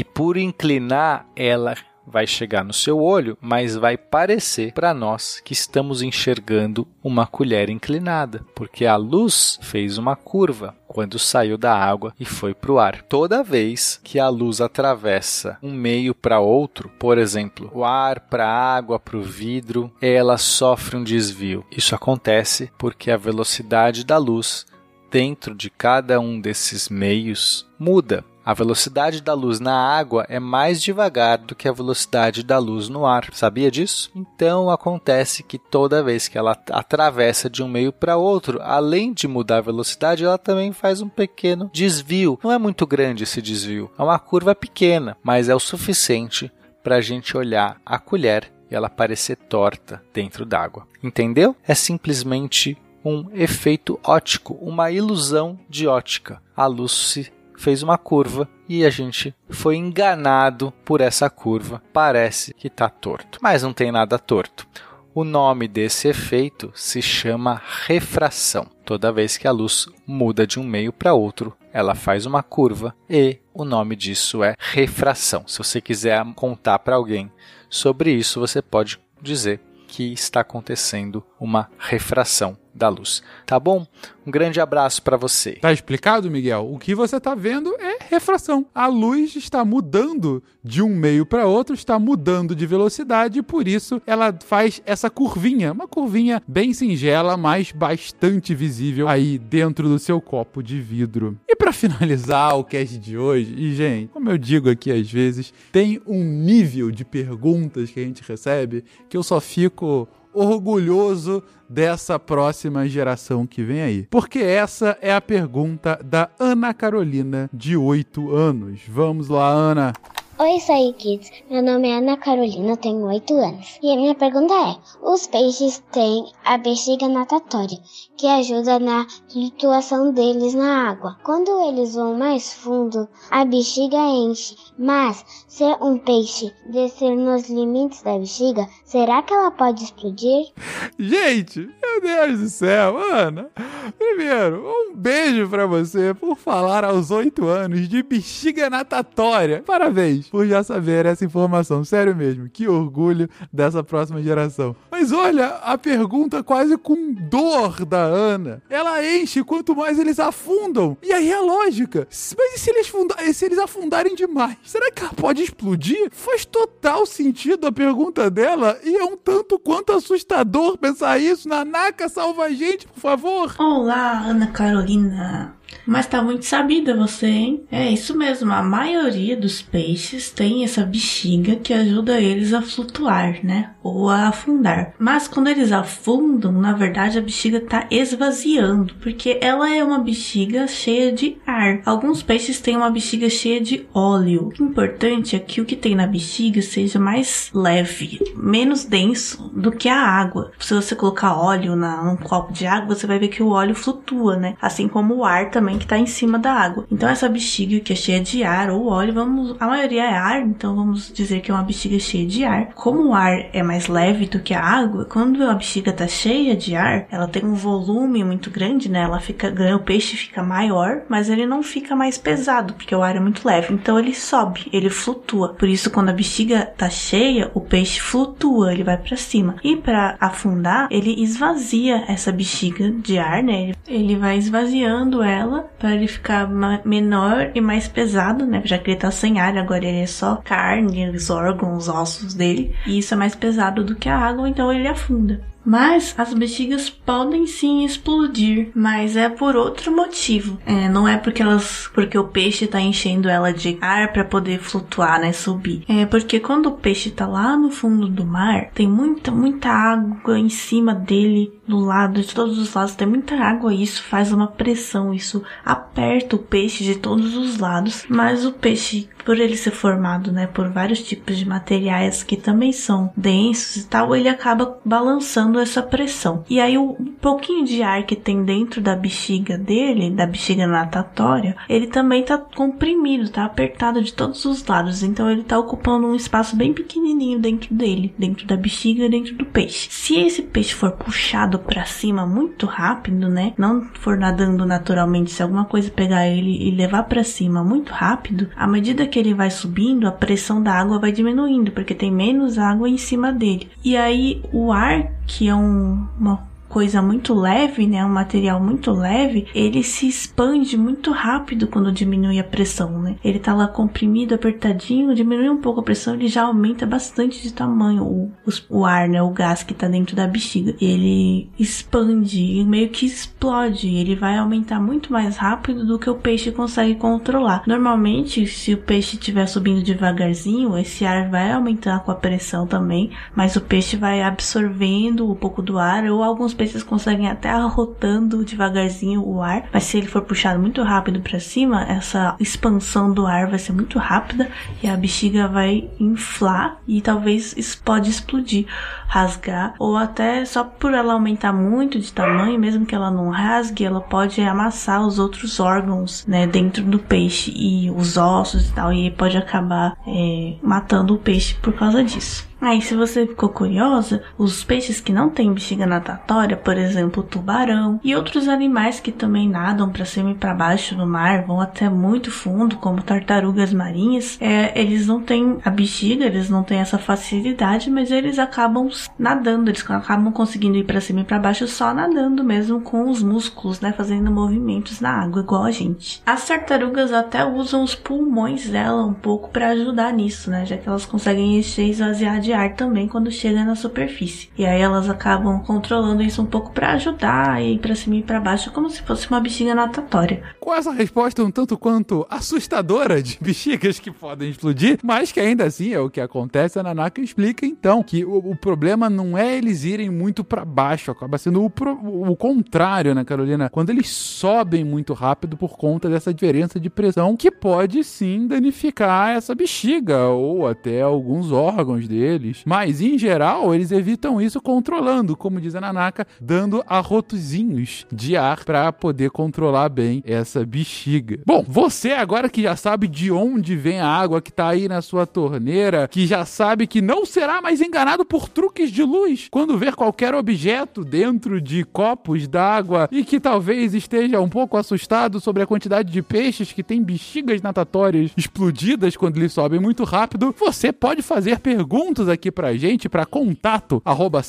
e 0.00 0.04
por 0.04 0.38
inclinar 0.38 1.26
ela 1.36 1.76
vai 2.06 2.26
chegar 2.26 2.64
no 2.64 2.72
seu 2.72 2.98
olho, 2.98 3.36
mas 3.38 3.76
vai 3.76 3.98
parecer 3.98 4.72
para 4.72 4.94
nós 4.94 5.42
que 5.44 5.52
estamos 5.52 6.00
enxergando 6.00 6.88
uma 7.04 7.26
colher 7.26 7.68
inclinada, 7.68 8.42
porque 8.54 8.86
a 8.86 8.96
luz 8.96 9.58
fez 9.60 9.98
uma 9.98 10.16
curva 10.16 10.74
quando 10.88 11.18
saiu 11.18 11.58
da 11.58 11.76
água 11.76 12.14
e 12.18 12.24
foi 12.24 12.54
para 12.54 12.72
o 12.72 12.78
ar. 12.78 13.02
Toda 13.02 13.44
vez 13.44 14.00
que 14.02 14.18
a 14.18 14.30
luz 14.30 14.62
atravessa 14.62 15.58
um 15.62 15.74
meio 15.74 16.14
para 16.14 16.40
outro, 16.40 16.90
por 16.98 17.18
exemplo, 17.18 17.70
o 17.74 17.84
ar 17.84 18.20
para 18.20 18.48
a 18.48 18.76
água, 18.76 18.98
para 18.98 19.18
o 19.18 19.22
vidro, 19.22 19.92
ela 20.00 20.38
sofre 20.38 20.96
um 20.96 21.04
desvio. 21.04 21.62
Isso 21.70 21.94
acontece 21.94 22.72
porque 22.78 23.10
a 23.10 23.18
velocidade 23.18 24.02
da 24.02 24.16
luz 24.16 24.64
dentro 25.10 25.54
de 25.54 25.68
cada 25.68 26.18
um 26.18 26.40
desses 26.40 26.88
meios 26.88 27.68
muda. 27.78 28.24
A 28.50 28.52
velocidade 28.52 29.22
da 29.22 29.32
luz 29.32 29.60
na 29.60 29.72
água 29.72 30.26
é 30.28 30.40
mais 30.40 30.82
devagar 30.82 31.38
do 31.38 31.54
que 31.54 31.68
a 31.68 31.72
velocidade 31.72 32.42
da 32.42 32.58
luz 32.58 32.88
no 32.88 33.06
ar. 33.06 33.28
Sabia 33.32 33.70
disso? 33.70 34.10
Então 34.12 34.68
acontece 34.68 35.44
que 35.44 35.56
toda 35.56 36.02
vez 36.02 36.26
que 36.26 36.36
ela 36.36 36.60
atravessa 36.72 37.48
de 37.48 37.62
um 37.62 37.68
meio 37.68 37.92
para 37.92 38.16
outro, 38.16 38.58
além 38.60 39.12
de 39.12 39.28
mudar 39.28 39.58
a 39.58 39.60
velocidade, 39.60 40.24
ela 40.24 40.36
também 40.36 40.72
faz 40.72 41.00
um 41.00 41.08
pequeno 41.08 41.70
desvio. 41.72 42.40
Não 42.42 42.50
é 42.50 42.58
muito 42.58 42.84
grande 42.88 43.22
esse 43.22 43.40
desvio, 43.40 43.88
é 43.96 44.02
uma 44.02 44.18
curva 44.18 44.52
pequena, 44.52 45.16
mas 45.22 45.48
é 45.48 45.54
o 45.54 45.60
suficiente 45.60 46.50
para 46.82 46.96
a 46.96 47.00
gente 47.00 47.36
olhar 47.36 47.80
a 47.86 48.00
colher 48.00 48.52
e 48.68 48.74
ela 48.74 48.90
parecer 48.90 49.36
torta 49.36 50.02
dentro 50.12 50.44
d'água. 50.44 50.88
Entendeu? 51.00 51.54
É 51.64 51.72
simplesmente 51.76 52.76
um 53.04 53.26
efeito 53.32 53.98
óptico, 54.04 54.54
uma 54.60 54.90
ilusão 54.90 55.56
de 55.68 55.86
ótica. 55.86 56.42
A 56.56 56.66
luz 56.66 56.90
se 56.92 57.32
fez 57.60 57.82
uma 57.82 57.98
curva 57.98 58.48
e 58.66 58.86
a 58.86 58.90
gente 58.90 59.34
foi 59.50 59.76
enganado 59.76 60.72
por 60.84 61.02
essa 61.02 61.28
curva. 61.28 61.82
Parece 61.92 62.54
que 62.54 62.68
está 62.68 62.88
torto, 62.88 63.38
mas 63.42 63.62
não 63.62 63.72
tem 63.72 63.92
nada 63.92 64.18
torto. 64.18 64.66
O 65.14 65.24
nome 65.24 65.68
desse 65.68 66.08
efeito 66.08 66.72
se 66.74 67.02
chama 67.02 67.60
refração. 67.86 68.66
Toda 68.84 69.12
vez 69.12 69.36
que 69.36 69.46
a 69.46 69.52
luz 69.52 69.88
muda 70.06 70.46
de 70.46 70.58
um 70.58 70.64
meio 70.64 70.92
para 70.92 71.12
outro, 71.12 71.54
ela 71.72 71.94
faz 71.94 72.24
uma 72.24 72.42
curva 72.42 72.94
e 73.08 73.38
o 73.52 73.64
nome 73.64 73.94
disso 73.94 74.42
é 74.42 74.54
refração. 74.58 75.44
Se 75.46 75.58
você 75.58 75.80
quiser 75.80 76.24
contar 76.34 76.78
para 76.78 76.96
alguém 76.96 77.30
sobre 77.68 78.12
isso, 78.12 78.40
você 78.40 78.62
pode 78.62 78.98
dizer 79.20 79.60
que 79.86 80.12
está 80.12 80.40
acontecendo 80.40 81.22
uma 81.38 81.68
refração 81.78 82.56
da 82.74 82.88
luz. 82.88 83.22
Tá 83.46 83.58
bom? 83.58 83.86
Um 84.26 84.30
grande 84.30 84.60
abraço 84.60 85.02
para 85.02 85.16
você. 85.16 85.52
Tá 85.52 85.72
explicado, 85.72 86.30
Miguel? 86.30 86.72
O 86.72 86.78
que 86.78 86.94
você 86.94 87.16
está 87.16 87.34
vendo 87.34 87.74
é 87.80 87.98
refração. 88.08 88.66
A 88.74 88.86
luz 88.86 89.34
está 89.36 89.64
mudando 89.64 90.42
de 90.62 90.82
um 90.82 90.94
meio 90.94 91.24
para 91.24 91.46
outro, 91.46 91.74
está 91.74 91.98
mudando 91.98 92.54
de 92.54 92.66
velocidade 92.66 93.38
e 93.38 93.42
por 93.42 93.66
isso 93.66 94.00
ela 94.06 94.36
faz 94.44 94.82
essa 94.84 95.08
curvinha, 95.08 95.72
uma 95.72 95.88
curvinha 95.88 96.42
bem 96.46 96.72
singela, 96.72 97.36
mas 97.36 97.72
bastante 97.72 98.54
visível 98.54 99.08
aí 99.08 99.38
dentro 99.38 99.88
do 99.88 99.98
seu 99.98 100.20
copo 100.20 100.62
de 100.62 100.80
vidro. 100.80 101.38
E 101.48 101.56
para 101.56 101.72
finalizar 101.72 102.56
o 102.58 102.64
cast 102.64 102.98
de 102.98 103.16
hoje, 103.16 103.54
e 103.56 103.74
gente, 103.74 104.08
como 104.08 104.30
eu 104.30 104.38
digo 104.38 104.70
aqui 104.70 104.92
às 104.92 105.10
vezes, 105.10 105.52
tem 105.72 106.00
um 106.06 106.22
nível 106.22 106.90
de 106.90 107.04
perguntas 107.04 107.90
que 107.90 108.00
a 108.00 108.04
gente 108.04 108.22
recebe 108.22 108.84
que 109.08 109.16
eu 109.16 109.22
só 109.22 109.40
fico 109.40 110.08
orgulhoso 110.32 111.42
dessa 111.68 112.18
próxima 112.18 112.88
geração 112.88 113.46
que 113.46 113.62
vem 113.62 113.82
aí? 113.82 114.06
Porque 114.10 114.38
essa 114.40 114.98
é 115.00 115.14
a 115.14 115.20
pergunta 115.20 115.98
da 116.04 116.30
Ana 116.38 116.74
Carolina, 116.74 117.48
de 117.52 117.76
8 117.76 118.34
anos. 118.34 118.80
Vamos 118.88 119.28
lá, 119.28 119.48
Ana. 119.48 119.92
Oi, 120.42 120.58
Sai 120.58 120.94
Kids. 120.96 121.30
Meu 121.50 121.62
nome 121.62 121.86
é 121.90 121.98
Ana 121.98 122.16
Carolina, 122.16 122.74
tenho 122.74 123.04
8 123.04 123.34
anos. 123.34 123.78
E 123.82 123.92
a 123.92 123.96
minha 123.96 124.14
pergunta 124.14 124.54
é: 124.54 124.74
os 125.02 125.26
peixes 125.26 125.82
têm 125.92 126.32
a 126.42 126.56
bexiga 126.56 127.06
natatória, 127.08 127.78
que 128.16 128.26
ajuda 128.26 128.78
na 128.78 129.06
flutuação 129.30 130.14
deles 130.14 130.54
na 130.54 130.88
água. 130.88 131.18
Quando 131.24 131.50
eles 131.68 131.94
vão 131.94 132.14
mais 132.14 132.54
fundo, 132.54 133.06
a 133.30 133.44
bexiga 133.44 133.98
enche. 133.98 134.56
Mas 134.78 135.22
se 135.46 135.62
um 135.78 135.98
peixe 135.98 136.50
descer 136.72 137.14
nos 137.14 137.50
limites 137.50 138.02
da 138.02 138.16
bexiga, 138.16 138.66
será 138.86 139.20
que 139.22 139.34
ela 139.34 139.50
pode 139.50 139.84
explodir? 139.84 140.54
Gente, 140.98 141.68
meu 141.90 142.00
Deus 142.00 142.40
do 142.40 142.48
céu, 142.48 142.96
Ana. 142.98 143.50
Primeiro, 143.98 144.64
um 144.64 144.94
beijo 144.94 145.48
para 145.48 145.66
você 145.66 146.14
por 146.14 146.36
falar 146.36 146.84
aos 146.84 147.10
8 147.10 147.46
anos 147.46 147.88
de 147.88 148.02
bexiga 148.02 148.70
natatória. 148.70 149.62
Parabéns 149.66 150.28
por 150.28 150.46
já 150.46 150.62
saber 150.62 151.06
essa 151.06 151.24
informação. 151.24 151.84
Sério 151.84 152.14
mesmo, 152.14 152.48
que 152.48 152.68
orgulho 152.68 153.28
dessa 153.52 153.82
próxima 153.82 154.22
geração. 154.22 154.76
Mas 154.90 155.10
olha, 155.10 155.48
a 155.64 155.76
pergunta 155.76 156.42
quase 156.42 156.76
com 156.78 157.12
dor 157.12 157.84
da 157.84 158.02
Ana. 158.02 158.62
Ela 158.70 159.04
enche 159.04 159.42
quanto 159.42 159.74
mais 159.74 159.98
eles 159.98 160.20
afundam. 160.20 160.96
E 161.02 161.12
aí 161.12 161.30
é 161.32 161.38
lógica. 161.40 162.06
Mas 162.10 162.54
e 162.54 162.58
se 162.58 162.70
eles, 162.70 162.88
funda 162.88 163.16
se 163.32 163.44
eles 163.44 163.58
afundarem 163.58 164.14
demais? 164.14 164.56
Será 164.62 164.90
que 164.90 165.02
ela 165.02 165.12
pode 165.12 165.42
explodir? 165.42 166.08
Faz 166.12 166.44
total 166.44 167.04
sentido 167.06 167.66
a 167.66 167.72
pergunta 167.72 168.30
dela 168.30 168.78
e 168.84 168.96
é 168.96 169.04
um 169.04 169.16
tanto 169.16 169.58
quanto 169.58 169.92
assustador 169.92 170.78
pensar 170.78 171.18
isso. 171.18 171.48
Nanaka, 171.80 172.10
salva 172.10 172.44
a 172.44 172.50
gente, 172.52 172.86
por 172.86 173.00
favor. 173.00 173.54
Olá, 173.58 174.20
Ana 174.20 174.48
Carolina. 174.48 175.54
Mas 175.90 176.06
tá 176.06 176.22
muito 176.22 176.46
sabida 176.46 176.96
você, 176.96 177.26
hein? 177.26 177.64
É 177.68 177.90
isso 177.90 178.16
mesmo, 178.16 178.52
a 178.52 178.62
maioria 178.62 179.36
dos 179.36 179.60
peixes 179.60 180.30
tem 180.30 180.62
essa 180.62 180.84
bexiga 180.84 181.56
que 181.56 181.74
ajuda 181.74 182.20
eles 182.20 182.54
a 182.54 182.62
flutuar, 182.62 183.40
né? 183.42 183.70
Ou 183.82 184.08
a 184.08 184.28
afundar. 184.28 184.94
Mas 185.00 185.26
quando 185.26 185.48
eles 185.48 185.72
afundam, 185.72 186.52
na 186.52 186.74
verdade 186.74 187.18
a 187.18 187.20
bexiga 187.20 187.60
tá 187.60 187.88
esvaziando, 187.90 188.94
porque 189.00 189.38
ela 189.40 189.68
é 189.68 189.82
uma 189.82 189.98
bexiga 189.98 190.68
cheia 190.68 191.10
de 191.10 191.36
ar. 191.44 191.80
Alguns 191.84 192.22
peixes 192.22 192.60
têm 192.60 192.76
uma 192.76 192.88
bexiga 192.88 193.28
cheia 193.28 193.60
de 193.60 193.84
óleo. 193.92 194.52
O 194.60 194.62
importante 194.62 195.34
é 195.34 195.40
que 195.40 195.60
o 195.60 195.64
que 195.64 195.74
tem 195.74 195.96
na 195.96 196.06
bexiga 196.06 196.62
seja 196.62 197.00
mais 197.00 197.50
leve, 197.52 198.20
menos 198.36 198.84
denso 198.84 199.50
do 199.52 199.72
que 199.72 199.88
a 199.88 200.00
água. 200.00 200.52
Se 200.60 200.72
você 200.72 200.94
colocar 200.94 201.34
óleo 201.34 201.74
na, 201.74 202.04
num 202.04 202.16
copo 202.16 202.52
de 202.52 202.64
água, 202.64 202.94
você 202.94 203.08
vai 203.08 203.18
ver 203.18 203.26
que 203.26 203.42
o 203.42 203.48
óleo 203.48 203.74
flutua, 203.74 204.36
né? 204.36 204.54
Assim 204.62 204.86
como 204.86 205.16
o 205.16 205.24
ar 205.24 205.50
também 205.50 205.79
que 205.80 205.86
está 205.86 205.98
em 205.98 206.06
cima 206.06 206.38
da 206.38 206.52
água. 206.52 206.86
Então 206.92 207.08
essa 207.08 207.28
bexiga 207.28 207.80
que 207.80 207.92
é 207.92 207.96
cheia 207.96 208.20
de 208.20 208.44
ar 208.44 208.70
ou 208.70 208.86
óleo, 208.86 209.14
vamos, 209.14 209.56
a 209.58 209.66
maioria 209.66 210.04
é 210.04 210.14
ar, 210.14 210.42
então 210.42 210.76
vamos 210.76 211.10
dizer 211.12 211.40
que 211.40 211.50
é 211.50 211.54
uma 211.54 211.62
bexiga 211.62 211.98
cheia 211.98 212.26
de 212.26 212.44
ar. 212.44 212.72
Como 212.74 213.08
o 213.08 213.14
ar 213.14 213.46
é 213.52 213.62
mais 213.62 213.88
leve 213.88 214.26
do 214.26 214.38
que 214.38 214.54
a 214.54 214.62
água, 214.62 215.06
quando 215.06 215.42
a 215.42 215.54
bexiga 215.54 215.90
está 215.90 216.06
cheia 216.06 216.54
de 216.54 216.76
ar, 216.76 217.06
ela 217.10 217.26
tem 217.26 217.44
um 217.44 217.54
volume 217.54 218.22
muito 218.22 218.50
grande, 218.50 218.88
né? 218.88 219.02
Ela 219.02 219.18
fica, 219.18 219.52
o 219.74 219.80
peixe 219.80 220.16
fica 220.16 220.42
maior, 220.42 221.02
mas 221.08 221.28
ele 221.30 221.46
não 221.46 221.62
fica 221.62 221.96
mais 221.96 222.18
pesado, 222.18 222.74
porque 222.74 222.94
o 222.94 223.02
ar 223.02 223.16
é 223.16 223.20
muito 223.20 223.46
leve. 223.46 223.72
Então 223.72 223.98
ele 223.98 224.14
sobe, 224.14 224.68
ele 224.72 224.90
flutua. 224.90 225.54
Por 225.54 225.68
isso 225.68 225.90
quando 225.90 226.10
a 226.10 226.12
bexiga 226.12 226.66
tá 226.76 226.90
cheia, 226.90 227.50
o 227.54 227.60
peixe 227.60 228.00
flutua, 228.00 228.72
ele 228.72 228.84
vai 228.84 228.98
para 228.98 229.16
cima. 229.16 229.56
E 229.64 229.76
para 229.76 230.16
afundar, 230.20 230.88
ele 230.90 231.22
esvazia 231.22 232.04
essa 232.06 232.30
bexiga 232.30 232.90
de 232.90 233.18
ar, 233.18 233.42
né? 233.42 233.72
Ele 233.88 234.16
vai 234.16 234.36
esvaziando 234.36 235.22
ela 235.22 235.59
para 235.78 235.94
ele 235.94 236.06
ficar 236.06 236.48
menor 236.84 237.50
e 237.54 237.60
mais 237.60 237.88
pesado, 237.88 238.46
né? 238.46 238.62
Já 238.64 238.78
que 238.78 238.90
ele 238.90 239.00
tá 239.00 239.10
sem 239.10 239.40
ar, 239.40 239.56
agora 239.56 239.84
ele 239.84 240.00
é 240.00 240.06
só 240.06 240.36
carne, 240.36 241.08
os 241.10 241.30
órgãos, 241.30 241.88
os 241.88 241.88
ossos 241.88 242.34
dele. 242.34 242.74
E 242.86 242.98
isso 242.98 243.14
é 243.14 243.16
mais 243.16 243.34
pesado 243.34 243.84
do 243.84 243.94
que 243.94 244.08
a 244.08 244.18
água, 244.18 244.48
então 244.48 244.72
ele 244.72 244.88
afunda. 244.88 245.40
Mas 245.64 246.14
as 246.16 246.32
bexigas 246.32 246.88
podem 246.88 247.46
sim 247.46 247.84
explodir, 247.84 248.70
mas 248.74 249.16
é 249.16 249.28
por 249.28 249.56
outro 249.56 249.94
motivo. 249.94 250.58
É, 250.64 250.88
não 250.88 251.06
é 251.06 251.16
porque 251.16 251.42
elas, 251.42 251.88
porque 251.94 252.16
o 252.16 252.28
peixe 252.28 252.64
está 252.64 252.80
enchendo 252.80 253.28
ela 253.28 253.52
de 253.52 253.78
ar 253.80 254.12
para 254.12 254.24
poder 254.24 254.58
flutuar, 254.58 255.20
né, 255.20 255.32
subir. 255.32 255.84
É 255.88 256.06
porque 256.06 256.40
quando 256.40 256.66
o 256.66 256.72
peixe 256.72 257.08
está 257.08 257.26
lá 257.26 257.56
no 257.56 257.70
fundo 257.70 258.08
do 258.08 258.24
mar, 258.24 258.70
tem 258.74 258.88
muita, 258.88 259.30
muita 259.30 259.68
água 259.68 260.38
em 260.38 260.48
cima 260.48 260.94
dele, 260.94 261.52
do 261.66 261.78
lado, 261.78 262.20
de 262.20 262.34
todos 262.34 262.58
os 262.58 262.74
lados, 262.74 262.94
tem 262.94 263.06
muita 263.06 263.36
água 263.36 263.72
e 263.72 263.82
isso 263.82 264.02
faz 264.02 264.32
uma 264.32 264.46
pressão, 264.46 265.14
isso 265.14 265.42
aperta 265.64 266.36
o 266.36 266.38
peixe 266.38 266.82
de 266.82 266.96
todos 266.96 267.36
os 267.36 267.58
lados, 267.58 268.04
mas 268.08 268.44
o 268.44 268.52
peixe 268.52 269.08
por 269.24 269.38
ele 269.38 269.56
ser 269.56 269.70
formado, 269.70 270.32
né, 270.32 270.46
por 270.46 270.68
vários 270.70 271.02
tipos 271.02 271.36
de 271.36 271.46
materiais 271.46 272.22
que 272.22 272.36
também 272.36 272.72
são 272.72 273.12
densos 273.16 273.76
e 273.76 273.86
tal, 273.86 274.14
ele 274.14 274.28
acaba 274.28 274.78
balançando 274.84 275.58
essa 275.58 275.82
pressão. 275.82 276.44
E 276.48 276.60
aí 276.60 276.76
o 276.76 276.96
pouquinho 277.20 277.64
de 277.64 277.82
ar 277.82 278.04
que 278.04 278.16
tem 278.16 278.44
dentro 278.44 278.80
da 278.80 278.96
bexiga 278.96 279.56
dele, 279.56 280.10
da 280.10 280.26
bexiga 280.26 280.66
natatória, 280.66 281.56
ele 281.68 281.86
também 281.86 282.24
tá 282.24 282.38
comprimido, 282.38 283.30
tá 283.30 283.44
apertado 283.44 284.02
de 284.02 284.12
todos 284.12 284.44
os 284.44 284.66
lados. 284.66 285.02
Então 285.02 285.30
ele 285.30 285.42
tá 285.42 285.58
ocupando 285.58 286.06
um 286.06 286.14
espaço 286.14 286.56
bem 286.56 286.72
pequenininho 286.72 287.38
dentro 287.38 287.74
dele, 287.74 288.14
dentro 288.18 288.46
da 288.46 288.56
bexiga, 288.56 289.08
dentro 289.08 289.34
do 289.34 289.44
peixe. 289.44 289.88
Se 289.90 290.18
esse 290.18 290.42
peixe 290.42 290.74
for 290.74 290.92
puxado 290.92 291.58
para 291.58 291.84
cima 291.84 292.26
muito 292.26 292.66
rápido, 292.66 293.28
né, 293.28 293.52
não 293.56 293.84
for 293.94 294.16
nadando 294.16 294.64
naturalmente, 294.64 295.30
se 295.30 295.42
alguma 295.42 295.64
coisa 295.64 295.90
pegar 295.90 296.26
ele 296.26 296.68
e 296.68 296.70
levar 296.70 297.04
para 297.04 297.24
cima 297.24 297.62
muito 297.62 297.92
rápido, 297.92 298.48
à 298.56 298.66
medida 298.66 299.06
que 299.10 299.18
ele 299.18 299.34
vai 299.34 299.50
subindo, 299.50 300.06
a 300.06 300.12
pressão 300.12 300.62
da 300.62 300.72
água 300.72 300.98
vai 300.98 301.12
diminuindo, 301.12 301.72
porque 301.72 301.94
tem 301.94 302.10
menos 302.10 302.56
água 302.56 302.88
em 302.88 302.96
cima 302.96 303.32
dele. 303.32 303.68
E 303.84 303.96
aí 303.96 304.42
o 304.52 304.72
ar, 304.72 305.12
que 305.26 305.48
é 305.48 305.54
um, 305.54 306.06
uma 306.18 306.48
coisa 306.70 307.02
muito 307.02 307.34
leve, 307.34 307.86
né, 307.86 308.04
um 308.04 308.08
material 308.08 308.62
muito 308.62 308.92
leve, 308.92 309.48
ele 309.52 309.82
se 309.82 310.06
expande 310.06 310.78
muito 310.78 311.10
rápido 311.10 311.66
quando 311.66 311.90
diminui 311.90 312.38
a 312.38 312.44
pressão, 312.44 313.02
né? 313.02 313.16
Ele 313.24 313.40
tá 313.40 313.52
lá 313.52 313.66
comprimido, 313.66 314.34
apertadinho, 314.34 315.14
diminui 315.14 315.50
um 315.50 315.60
pouco 315.60 315.80
a 315.80 315.82
pressão, 315.82 316.14
ele 316.14 316.28
já 316.28 316.44
aumenta 316.44 316.86
bastante 316.86 317.42
de 317.42 317.52
tamanho 317.52 318.04
o, 318.04 318.32
o 318.68 318.86
ar, 318.86 319.08
né, 319.08 319.20
o 319.20 319.30
gás 319.30 319.64
que 319.64 319.74
tá 319.74 319.88
dentro 319.88 320.14
da 320.14 320.28
bexiga. 320.28 320.74
Ele 320.80 321.50
expande 321.58 322.40
e 322.40 322.64
meio 322.64 322.88
que 322.88 323.04
explode, 323.04 323.88
ele 323.88 324.14
vai 324.14 324.38
aumentar 324.38 324.80
muito 324.80 325.12
mais 325.12 325.36
rápido 325.36 325.84
do 325.84 325.98
que 325.98 326.08
o 326.08 326.14
peixe 326.14 326.52
consegue 326.52 326.94
controlar. 326.94 327.64
Normalmente, 327.66 328.46
se 328.46 328.74
o 328.74 328.78
peixe 328.78 329.16
estiver 329.16 329.46
subindo 329.46 329.82
devagarzinho, 329.82 330.78
esse 330.78 331.04
ar 331.04 331.28
vai 331.28 331.50
aumentar 331.50 332.04
com 332.04 332.12
a 332.12 332.14
pressão 332.14 332.64
também, 332.64 333.10
mas 333.34 333.56
o 333.56 333.60
peixe 333.60 333.96
vai 333.96 334.22
absorvendo 334.22 335.28
um 335.28 335.34
pouco 335.34 335.60
do 335.60 335.76
ar 335.78 336.04
ou 336.04 336.22
alguns 336.22 336.54
peixes 336.60 336.82
conseguem 336.82 337.26
até 337.26 337.48
arrotando 337.48 338.44
devagarzinho 338.44 339.26
o 339.26 339.40
ar, 339.40 339.64
mas 339.72 339.84
se 339.84 339.96
ele 339.96 340.06
for 340.06 340.20
puxado 340.20 340.60
muito 340.60 340.82
rápido 340.82 341.18
para 341.22 341.40
cima, 341.40 341.84
essa 341.84 342.36
expansão 342.38 343.10
do 343.10 343.26
ar 343.26 343.46
vai 343.46 343.58
ser 343.58 343.72
muito 343.72 343.98
rápida 343.98 344.50
e 344.82 344.86
a 344.86 344.94
bexiga 344.94 345.48
vai 345.48 345.88
inflar 345.98 346.76
e 346.86 347.00
talvez 347.00 347.54
pode 347.82 348.10
explodir, 348.10 348.66
rasgar, 349.06 349.74
ou 349.78 349.96
até 349.96 350.44
só 350.44 350.62
por 350.62 350.92
ela 350.92 351.14
aumentar 351.14 351.54
muito 351.54 351.98
de 351.98 352.12
tamanho, 352.12 352.60
mesmo 352.60 352.84
que 352.84 352.94
ela 352.94 353.10
não 353.10 353.30
rasgue, 353.30 353.86
ela 353.86 354.02
pode 354.02 354.42
amassar 354.42 355.06
os 355.06 355.18
outros 355.18 355.60
órgãos, 355.60 356.26
né, 356.26 356.46
dentro 356.46 356.84
do 356.84 356.98
peixe 356.98 357.54
e 357.56 357.90
os 357.90 358.18
ossos 358.18 358.68
e 358.68 358.72
tal, 358.74 358.92
e 358.92 359.10
pode 359.10 359.38
acabar 359.38 359.96
é, 360.06 360.56
matando 360.62 361.14
o 361.14 361.18
peixe 361.18 361.54
por 361.54 361.72
causa 361.72 362.04
disso. 362.04 362.49
Aí, 362.60 362.82
se 362.82 362.94
você 362.94 363.26
ficou 363.26 363.48
curiosa, 363.48 364.22
os 364.36 364.62
peixes 364.62 365.00
que 365.00 365.12
não 365.12 365.30
têm 365.30 365.52
bexiga 365.52 365.86
natatória, 365.86 366.56
por 366.56 366.76
exemplo, 366.76 367.22
o 367.22 367.26
tubarão 367.26 367.98
e 368.04 368.14
outros 368.14 368.48
animais 368.48 369.00
que 369.00 369.10
também 369.10 369.48
nadam 369.48 369.88
para 369.88 370.04
cima 370.04 370.32
e 370.32 370.34
para 370.34 370.54
baixo 370.54 370.96
no 370.96 371.06
mar, 371.06 371.44
vão 371.46 371.60
até 371.60 371.88
muito 371.88 372.30
fundo, 372.30 372.76
como 372.76 373.02
tartarugas 373.02 373.72
marinhas, 373.72 374.36
é, 374.40 374.78
eles 374.78 375.06
não 375.06 375.22
têm 375.22 375.58
a 375.64 375.70
bexiga, 375.70 376.26
eles 376.26 376.50
não 376.50 376.62
têm 376.62 376.80
essa 376.80 376.98
facilidade, 376.98 377.90
mas 377.90 378.10
eles 378.10 378.38
acabam 378.38 378.90
nadando, 379.18 379.70
eles 379.70 379.88
acabam 379.88 380.32
conseguindo 380.32 380.76
ir 380.76 380.84
para 380.84 381.00
cima 381.00 381.20
e 381.20 381.24
para 381.24 381.38
baixo 381.38 381.66
só 381.66 381.94
nadando 381.94 382.44
mesmo 382.44 382.80
com 382.80 383.08
os 383.08 383.22
músculos, 383.22 383.80
né, 383.80 383.92
fazendo 383.92 384.30
movimentos 384.30 385.00
na 385.00 385.22
água 385.22 385.40
igual 385.40 385.64
a 385.64 385.70
gente. 385.70 386.22
As 386.26 386.46
tartarugas 386.46 387.12
até 387.12 387.44
usam 387.44 387.82
os 387.82 387.94
pulmões 387.94 388.68
dela 388.68 389.04
um 389.04 389.14
pouco 389.14 389.48
para 389.50 389.68
ajudar 389.68 390.12
nisso, 390.12 390.50
né, 390.50 390.66
já 390.66 390.76
que 390.76 390.88
elas 390.88 391.06
conseguem 391.06 391.58
encher 391.58 391.86
e 391.86 391.90
esvaziar 391.90 392.40
de 392.40 392.49
de 392.50 392.52
ar 392.52 392.74
também 392.74 393.06
quando 393.06 393.30
chega 393.30 393.64
na 393.64 393.76
superfície. 393.76 394.48
E 394.58 394.66
aí 394.66 394.80
elas 394.80 395.08
acabam 395.08 395.60
controlando 395.62 396.22
isso 396.22 396.42
um 396.42 396.46
pouco 396.46 396.72
para 396.72 396.92
ajudar 396.92 397.62
ir 397.62 397.78
para 397.78 397.94
cima 397.94 398.16
e 398.16 398.22
para 398.22 398.40
baixo, 398.40 398.72
como 398.72 398.90
se 398.90 399.02
fosse 399.02 399.28
uma 399.28 399.40
bexiga 399.40 399.74
natatória. 399.74 400.42
Com 400.58 400.74
essa 400.74 400.90
resposta 400.90 401.44
um 401.44 401.50
tanto 401.50 401.78
quanto 401.78 402.26
assustadora 402.28 403.22
de 403.22 403.38
bexigas 403.40 404.00
que 404.00 404.10
podem 404.10 404.50
explodir, 404.50 404.98
mas 405.02 405.30
que 405.30 405.38
ainda 405.38 405.64
assim 405.64 405.92
é 405.92 406.00
o 406.00 406.10
que 406.10 406.20
acontece, 406.20 406.78
a 406.78 406.82
Nanaka 406.82 407.20
explica 407.20 407.64
então 407.64 408.02
que 408.02 408.24
o, 408.24 408.38
o 408.38 408.56
problema 408.56 409.08
não 409.08 409.38
é 409.38 409.56
eles 409.56 409.84
irem 409.84 410.10
muito 410.10 410.42
para 410.42 410.64
baixo, 410.64 411.10
acaba 411.10 411.38
sendo 411.38 411.64
o, 411.64 411.70
pro, 411.70 411.92
o 411.92 412.34
contrário, 412.36 413.14
né, 413.14 413.24
Carolina? 413.24 413.70
Quando 413.70 413.90
eles 413.90 414.08
sobem 414.08 414.84
muito 414.84 415.14
rápido 415.14 415.56
por 415.56 415.76
conta 415.76 416.08
dessa 416.08 416.34
diferença 416.34 416.80
de 416.80 416.90
pressão 416.90 417.36
que 417.36 417.50
pode 417.50 418.02
sim 418.02 418.48
danificar 418.48 419.36
essa 419.36 419.54
bexiga 419.54 420.28
ou 420.28 420.66
até 420.66 421.02
alguns 421.02 421.52
órgãos 421.52 422.08
dele 422.08 422.39
deles. 422.40 422.62
Mas, 422.64 423.00
em 423.00 423.18
geral, 423.18 423.74
eles 423.74 423.92
evitam 423.92 424.40
isso 424.40 424.60
controlando, 424.60 425.36
como 425.36 425.60
diz 425.60 425.74
a 425.74 425.80
Nanaka, 425.80 426.26
dando 426.40 426.82
arrotozinhos 426.86 428.06
de 428.10 428.36
ar 428.36 428.64
para 428.64 428.92
poder 428.92 429.30
controlar 429.30 429.88
bem 429.88 430.22
essa 430.26 430.64
bexiga. 430.64 431.40
Bom, 431.46 431.64
você 431.66 432.12
agora 432.12 432.48
que 432.48 432.62
já 432.62 432.74
sabe 432.74 433.06
de 433.06 433.30
onde 433.30 433.76
vem 433.76 434.00
a 434.00 434.06
água 434.06 434.40
que 434.40 434.52
tá 434.52 434.68
aí 434.68 434.88
na 434.88 435.02
sua 435.02 435.26
torneira, 435.26 436.08
que 436.08 436.26
já 436.26 436.44
sabe 436.44 436.86
que 436.86 437.02
não 437.02 437.24
será 437.24 437.60
mais 437.60 437.80
enganado 437.80 438.24
por 438.24 438.48
truques 438.48 438.90
de 438.90 439.02
luz 439.02 439.48
quando 439.50 439.78
ver 439.78 439.94
qualquer 439.94 440.34
objeto 440.34 441.04
dentro 441.04 441.60
de 441.60 441.84
copos 441.84 442.48
d'água 442.48 443.08
e 443.12 443.24
que 443.24 443.38
talvez 443.38 443.94
esteja 443.94 444.40
um 444.40 444.48
pouco 444.48 444.76
assustado 444.76 445.40
sobre 445.40 445.62
a 445.62 445.66
quantidade 445.66 446.10
de 446.10 446.22
peixes 446.22 446.72
que 446.72 446.82
têm 446.82 447.02
bexigas 447.02 447.60
natatórias 447.60 448.30
explodidas 448.36 449.16
quando 449.16 449.36
eles 449.36 449.52
sobem 449.52 449.80
muito 449.80 450.04
rápido, 450.04 450.54
você 450.58 450.92
pode 450.92 451.22
fazer 451.22 451.58
perguntas 451.58 452.28
aqui 452.30 452.50
pra 452.50 452.76
gente 452.76 453.08
para 453.08 453.26
contato 453.26 454.00
arroba 454.04 454.42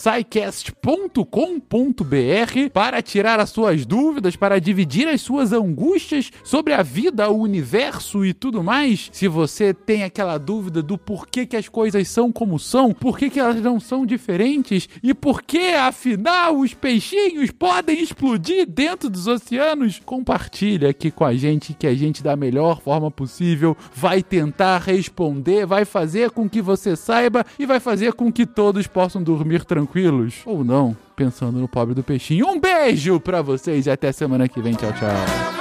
para 2.73 3.01
tirar 3.01 3.39
as 3.39 3.49
suas 3.49 3.85
dúvidas, 3.85 4.35
para 4.35 4.59
dividir 4.59 5.07
as 5.07 5.21
suas 5.21 5.51
angústias 5.51 6.31
sobre 6.43 6.73
a 6.73 6.83
vida, 6.83 7.29
o 7.29 7.39
universo 7.41 8.25
e 8.25 8.33
tudo 8.33 8.63
mais. 8.63 9.09
Se 9.11 9.27
você 9.27 9.73
tem 9.73 10.03
aquela 10.03 10.37
dúvida 10.37 10.81
do 10.81 10.97
porquê 10.97 11.45
que 11.45 11.55
as 11.55 11.67
coisas 11.67 12.07
são 12.07 12.31
como 12.31 12.59
são, 12.59 12.93
por 12.93 13.17
que 13.17 13.39
elas 13.39 13.61
não 13.61 13.79
são 13.79 14.05
diferentes 14.05 14.87
e 15.01 15.13
por 15.13 15.41
que 15.41 15.73
afinal 15.73 16.57
os 16.57 16.73
peixinhos 16.73 17.51
podem 17.51 18.01
explodir 18.01 18.65
dentro 18.67 19.09
dos 19.09 19.27
oceanos, 19.27 20.01
compartilha 20.05 20.89
aqui 20.89 21.11
com 21.11 21.25
a 21.25 21.33
gente 21.33 21.73
que 21.73 21.87
a 21.87 21.95
gente 21.95 22.23
da 22.23 22.35
melhor 22.35 22.81
forma 22.81 23.09
possível 23.09 23.75
vai 23.93 24.21
tentar 24.23 24.79
responder, 24.79 25.65
vai 25.65 25.85
fazer 25.85 26.31
com 26.31 26.49
que 26.49 26.61
você 26.61 26.95
saiba 26.95 27.45
e 27.57 27.65
vai 27.71 27.79
fazer 27.79 28.11
com 28.11 28.29
que 28.29 28.45
todos 28.45 28.85
possam 28.85 29.23
dormir 29.23 29.63
tranquilos 29.63 30.41
ou 30.45 30.61
não, 30.61 30.95
pensando 31.15 31.57
no 31.57 31.69
pobre 31.69 31.95
do 31.95 32.03
peixinho. 32.03 32.47
Um 32.47 32.59
beijo 32.59 33.17
para 33.19 33.41
vocês 33.41 33.85
e 33.85 33.89
até 33.89 34.11
semana 34.11 34.49
que 34.49 34.61
vem. 34.61 34.73
Tchau, 34.73 34.91
tchau. 34.91 35.60